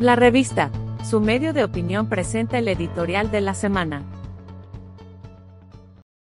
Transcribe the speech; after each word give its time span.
La 0.00 0.14
revista, 0.16 0.70
su 1.04 1.20
medio 1.20 1.52
de 1.52 1.64
opinión 1.64 2.08
presenta 2.08 2.58
el 2.58 2.68
editorial 2.68 3.30
de 3.30 3.40
la 3.40 3.54
semana. 3.54 4.04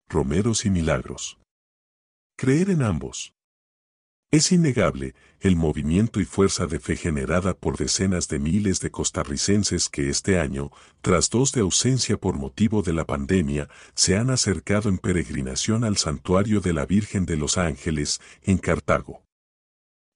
Romeros 0.09 0.67
y 0.67 0.71
milagros. 0.71 1.39
Creer 2.37 2.71
en 2.71 2.83
ambos. 2.83 3.33
Es 4.31 4.51
innegable 4.51 5.15
el 5.41 5.57
movimiento 5.57 6.21
y 6.21 6.25
fuerza 6.25 6.67
de 6.67 6.81
fe 6.81 6.97
generada 6.97 7.55
por 7.55 7.77
decenas 7.77 8.29
de 8.29 8.39
miles 8.39 8.81
de 8.81 8.91
costarricenses 8.91 9.89
que 9.89 10.09
este 10.09 10.39
año, 10.39 10.71
tras 11.01 11.29
dos 11.31 11.53
de 11.53 11.61
ausencia 11.61 12.17
por 12.17 12.37
motivo 12.37 12.83
de 12.83 12.93
la 12.93 13.05
pandemia, 13.05 13.69
se 13.95 14.17
han 14.17 14.31
acercado 14.31 14.89
en 14.89 14.99
peregrinación 14.99 15.85
al 15.85 15.97
santuario 15.97 16.61
de 16.61 16.73
la 16.73 16.87
Virgen 16.87 17.27
de 17.27 17.37
los 17.37 17.59
Ángeles, 17.59 18.21
en 18.43 18.59
Cartago. 18.59 19.23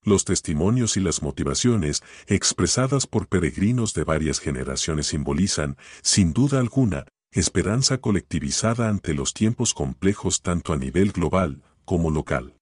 Los 0.06 0.24
testimonios 0.24 0.96
y 0.96 1.00
las 1.00 1.20
motivaciones 1.20 2.04
expresadas 2.28 3.08
por 3.08 3.26
peregrinos 3.26 3.92
de 3.92 4.04
varias 4.04 4.38
generaciones 4.38 5.08
simbolizan, 5.08 5.76
sin 6.00 6.32
duda 6.32 6.60
alguna, 6.60 7.06
esperanza 7.32 7.98
colectivizada 7.98 8.88
ante 8.88 9.14
los 9.14 9.34
tiempos 9.34 9.74
complejos 9.74 10.42
tanto 10.42 10.72
a 10.72 10.76
nivel 10.76 11.10
global 11.10 11.60
como 11.84 12.12
local. 12.12 12.54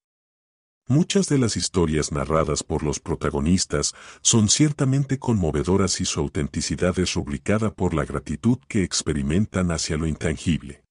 Muchas 0.88 1.28
de 1.28 1.36
las 1.36 1.58
historias 1.58 2.12
narradas 2.12 2.62
por 2.62 2.82
los 2.82 2.98
protagonistas 2.98 3.92
son 4.22 4.48
ciertamente 4.48 5.18
conmovedoras 5.18 6.00
y 6.00 6.06
su 6.06 6.20
autenticidad 6.20 6.98
es 6.98 7.12
rubricada 7.12 7.74
por 7.74 7.92
la 7.92 8.06
gratitud 8.06 8.56
que 8.68 8.84
experimentan 8.84 9.70
hacia 9.70 9.98
lo 9.98 10.06
intangible. 10.06 10.82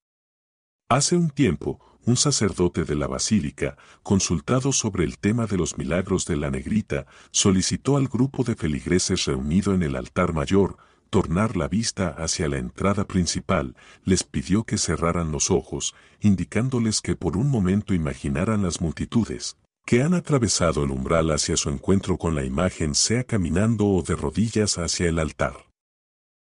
Hace 0.88 1.16
un 1.18 1.32
tiempo, 1.32 1.80
un 2.06 2.18
sacerdote 2.18 2.84
de 2.84 2.96
la 2.96 3.08
basílica, 3.08 3.78
consultado 4.02 4.72
sobre 4.72 5.04
el 5.04 5.18
tema 5.18 5.46
de 5.46 5.58
los 5.58 5.78
milagros 5.78 6.26
de 6.26 6.36
la 6.36 6.52
negrita, 6.52 7.06
solicitó 7.32 7.98
al 7.98 8.08
grupo 8.08 8.44
de 8.44 8.56
feligreses 8.56 9.26
reunido 9.26 9.74
en 9.74 9.84
el 9.84 9.96
altar 9.96 10.34
mayor, 10.34 10.78
tornar 11.10 11.56
la 11.56 11.68
vista 11.68 12.10
hacia 12.10 12.48
la 12.48 12.58
entrada 12.58 13.06
principal, 13.06 13.76
les 14.04 14.24
pidió 14.24 14.64
que 14.64 14.78
cerraran 14.78 15.32
los 15.32 15.52
ojos, 15.52 15.94
indicándoles 16.20 17.02
que 17.02 17.16
por 17.16 17.38
un 17.38 17.50
momento 17.50 17.94
imaginaran 17.94 18.64
las 18.64 18.82
multitudes, 18.82 19.58
que 19.86 20.02
han 20.02 20.14
atravesado 20.14 20.84
el 20.84 20.92
umbral 20.92 21.32
hacia 21.32 21.56
su 21.56 21.70
encuentro 21.70 22.18
con 22.18 22.36
la 22.36 22.44
imagen 22.44 22.96
sea 22.96 23.24
caminando 23.24 23.86
o 23.86 24.02
de 24.02 24.16
rodillas 24.16 24.78
hacia 24.78 25.08
el 25.08 25.20
altar. 25.20 25.68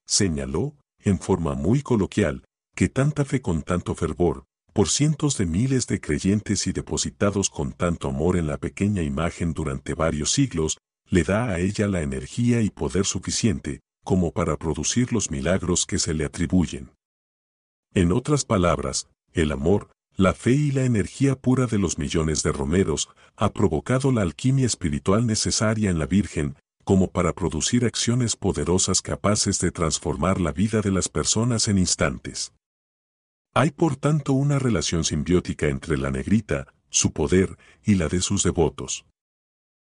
Señaló, 0.06 0.76
en 1.00 1.18
forma 1.18 1.54
muy 1.54 1.82
coloquial, 1.82 2.44
que 2.76 2.88
tanta 2.88 3.24
fe 3.24 3.40
con 3.40 3.62
tanto 3.62 3.94
fervor, 3.94 4.44
por 4.74 4.88
cientos 4.88 5.38
de 5.38 5.46
miles 5.46 5.86
de 5.86 6.00
creyentes 6.00 6.66
y 6.66 6.72
depositados 6.72 7.48
con 7.48 7.72
tanto 7.72 8.08
amor 8.08 8.36
en 8.36 8.48
la 8.48 8.58
pequeña 8.58 9.02
imagen 9.02 9.54
durante 9.54 9.94
varios 9.94 10.32
siglos, 10.32 10.78
le 11.08 11.22
da 11.22 11.48
a 11.48 11.60
ella 11.60 11.86
la 11.86 12.02
energía 12.02 12.60
y 12.60 12.70
poder 12.70 13.04
suficiente, 13.04 13.82
como 14.02 14.32
para 14.32 14.56
producir 14.56 15.12
los 15.12 15.30
milagros 15.30 15.86
que 15.86 16.00
se 16.00 16.12
le 16.12 16.24
atribuyen. 16.24 16.90
En 17.94 18.10
otras 18.10 18.44
palabras, 18.44 19.08
el 19.32 19.52
amor, 19.52 19.90
la 20.16 20.34
fe 20.34 20.50
y 20.50 20.72
la 20.72 20.84
energía 20.84 21.36
pura 21.36 21.66
de 21.66 21.78
los 21.78 21.96
millones 21.96 22.42
de 22.42 22.50
romeros 22.50 23.08
ha 23.36 23.52
provocado 23.52 24.10
la 24.10 24.22
alquimia 24.22 24.66
espiritual 24.66 25.24
necesaria 25.24 25.88
en 25.88 26.00
la 26.00 26.06
Virgen, 26.06 26.56
como 26.82 27.12
para 27.12 27.32
producir 27.32 27.84
acciones 27.84 28.34
poderosas 28.34 29.02
capaces 29.02 29.60
de 29.60 29.70
transformar 29.70 30.40
la 30.40 30.50
vida 30.50 30.80
de 30.80 30.90
las 30.90 31.08
personas 31.08 31.68
en 31.68 31.78
instantes. 31.78 32.52
Hay 33.56 33.70
por 33.70 33.94
tanto 33.94 34.32
una 34.32 34.58
relación 34.58 35.04
simbiótica 35.04 35.68
entre 35.68 35.96
la 35.96 36.10
negrita, 36.10 36.66
su 36.90 37.12
poder 37.12 37.56
y 37.84 37.94
la 37.94 38.08
de 38.08 38.20
sus 38.20 38.42
devotos. 38.42 39.06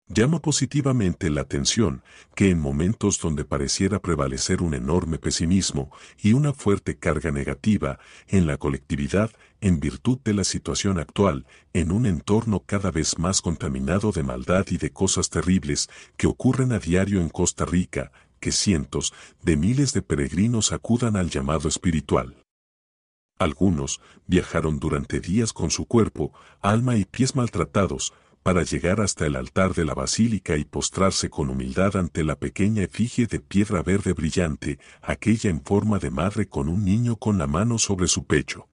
Llama 0.09 0.39
positivamente 0.39 1.31
la 1.31 1.41
atención 1.41 2.03
que 2.36 2.52
en 2.52 2.59
momentos 2.59 3.19
donde 3.19 3.45
pareciera 3.45 3.99
prevalecer 3.99 4.61
un 4.61 4.75
enorme 4.75 5.17
pesimismo 5.17 5.91
y 6.22 6.33
una 6.33 6.53
fuerte 6.53 6.99
carga 6.99 7.31
negativa 7.31 7.97
en 8.27 8.45
la 8.45 8.58
colectividad 8.58 9.31
en 9.60 9.80
virtud 9.80 10.20
de 10.23 10.36
la 10.36 10.43
situación 10.43 10.99
actual, 10.99 11.48
en 11.73 11.92
un 11.92 12.05
entorno 12.05 12.64
cada 12.64 12.92
vez 12.92 13.17
más 13.17 13.42
contaminado 13.42 14.11
de 14.11 14.21
maldad 14.21 14.67
y 14.70 14.77
de 14.77 14.92
cosas 14.92 15.31
terribles 15.31 15.89
que 16.15 16.27
ocurren 16.27 16.73
a 16.73 16.80
diario 16.80 17.21
en 17.21 17.30
Costa 17.30 17.65
Rica, 17.65 18.11
que 18.39 18.52
cientos 18.52 19.14
de 19.42 19.58
miles 19.58 19.93
de 19.93 20.04
peregrinos 20.04 20.71
acudan 20.71 21.15
al 21.15 21.31
llamado 21.31 21.67
espiritual. 21.67 22.46
Algunos 23.39 24.02
viajaron 24.25 24.80
durante 24.80 25.20
días 25.20 25.53
con 25.53 25.70
su 25.70 25.86
cuerpo, 25.86 26.33
alma 26.61 26.95
y 26.98 27.05
pies 27.05 27.36
maltratados, 27.36 28.14
para 28.42 28.64
llegar 28.64 29.02
hasta 29.02 29.25
el 29.25 29.36
altar 29.36 29.73
de 29.73 29.83
la 29.83 29.93
basílica 29.93 30.55
y 30.55 30.64
postrarse 30.64 31.30
con 31.30 31.49
humildad 31.49 31.98
ante 31.98 32.23
la 32.23 32.37
pequeña 32.37 32.83
efigie 32.83 33.27
de 33.27 33.42
piedra 33.42 33.83
verde 33.83 34.14
brillante, 34.14 34.80
aquella 35.02 35.49
en 35.49 35.61
forma 35.61 35.99
de 35.99 36.11
madre 36.11 36.48
con 36.48 36.70
un 36.70 36.86
niño 36.86 37.17
con 37.17 37.37
la 37.37 37.45
mano 37.45 37.77
sobre 37.77 38.08
su 38.08 38.25
pecho. 38.25 38.70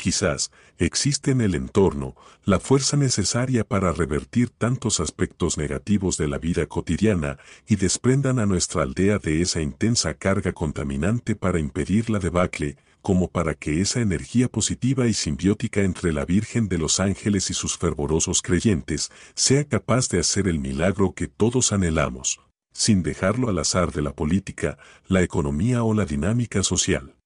Quizás 0.00 0.50
existe 0.78 1.30
en 1.30 1.42
el 1.42 1.54
entorno 1.54 2.16
la 2.44 2.58
fuerza 2.58 2.96
necesaria 2.96 3.64
para 3.64 3.92
revertir 3.92 4.48
tantos 4.48 4.98
aspectos 4.98 5.58
negativos 5.58 6.16
de 6.16 6.26
la 6.26 6.38
vida 6.38 6.64
cotidiana 6.64 7.36
y 7.68 7.76
desprendan 7.76 8.38
a 8.38 8.46
nuestra 8.46 8.82
aldea 8.82 9.18
de 9.18 9.42
esa 9.42 9.60
intensa 9.60 10.14
carga 10.14 10.54
contaminante 10.54 11.36
para 11.36 11.60
impedir 11.60 12.08
la 12.08 12.18
debacle, 12.18 12.78
como 13.02 13.28
para 13.28 13.54
que 13.54 13.80
esa 13.80 14.00
energía 14.00 14.48
positiva 14.48 15.06
y 15.06 15.14
simbiótica 15.14 15.82
entre 15.82 16.12
la 16.12 16.24
Virgen 16.24 16.68
de 16.68 16.78
los 16.78 17.00
Ángeles 17.00 17.50
y 17.50 17.54
sus 17.54 17.78
fervorosos 17.78 18.42
creyentes 18.42 19.10
sea 19.34 19.64
capaz 19.64 20.08
de 20.08 20.20
hacer 20.20 20.48
el 20.48 20.58
milagro 20.58 21.14
que 21.14 21.28
todos 21.28 21.72
anhelamos, 21.72 22.40
sin 22.72 23.02
dejarlo 23.02 23.48
al 23.48 23.58
azar 23.58 23.92
de 23.92 24.02
la 24.02 24.12
política, 24.12 24.78
la 25.06 25.22
economía 25.22 25.82
o 25.82 25.94
la 25.94 26.04
dinámica 26.04 26.62
social. 26.62 27.16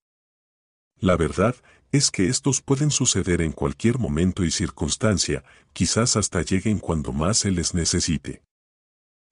La 0.98 1.16
verdad 1.16 1.56
es 1.92 2.10
que 2.10 2.28
estos 2.28 2.60
pueden 2.60 2.90
suceder 2.90 3.40
en 3.40 3.52
cualquier 3.52 3.98
momento 3.98 4.44
y 4.44 4.50
circunstancia, 4.50 5.44
quizás 5.72 6.16
hasta 6.16 6.42
lleguen 6.42 6.78
cuando 6.78 7.12
más 7.12 7.38
se 7.38 7.50
les 7.50 7.74
necesite. 7.74 8.42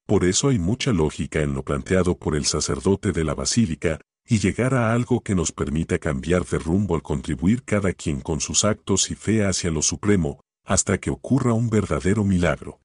Por 0.07 0.25
eso 0.25 0.49
hay 0.49 0.59
mucha 0.59 0.93
lógica 0.93 1.41
en 1.41 1.55
lo 1.55 1.65
planteado 1.65 2.17
por 2.17 2.37
el 2.37 2.45
sacerdote 2.45 3.13
de 3.13 3.25
la 3.25 3.35
basílica, 3.35 4.01
y 4.33 4.39
llegar 4.39 4.73
a 4.73 4.95
algo 4.95 5.21
que 5.21 5.35
nos 5.35 5.53
permita 5.53 5.99
cambiar 5.99 6.47
de 6.47 6.59
rumbo 6.59 6.95
al 6.95 7.03
contribuir 7.03 7.65
cada 7.65 7.93
quien 7.93 8.23
con 8.23 8.41
sus 8.41 8.65
actos 8.65 9.11
y 9.11 9.15
fe 9.15 9.45
hacia 9.45 9.71
lo 9.71 9.83
supremo, 9.83 10.41
hasta 10.65 10.97
que 10.97 11.11
ocurra 11.11 11.53
un 11.53 11.69
verdadero 11.69 12.25
milagro. 12.25 12.81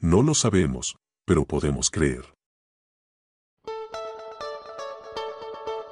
No 0.00 0.22
lo 0.22 0.32
sabemos, 0.32 0.96
pero 1.26 1.44
podemos 1.44 1.90
creer. 1.90 2.32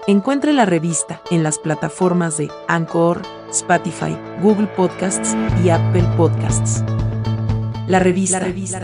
Encuentre 0.07 0.55
la 0.55 0.65
revista 0.65 1.21
en 1.31 1.43
las 1.43 1.59
plataformas 1.59 2.39
de 2.39 2.51
Anchor, 2.67 3.21
Spotify, 3.51 4.17
Google 4.41 4.69
Podcasts 4.69 5.37
y 5.63 5.69
Apple 5.69 6.09
Podcasts. 6.17 6.83
La 7.87 7.99
revista, 7.99 8.39
la 8.39 8.47
revista, 8.47 8.81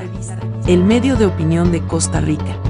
el 0.66 0.84
medio 0.84 1.16
de 1.16 1.24
opinión 1.24 1.72
de 1.72 1.80
Costa 1.86 2.20
Rica. 2.20 2.60